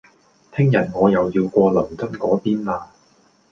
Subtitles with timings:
[0.55, 2.87] 聽日我又要過倫敦個邊喇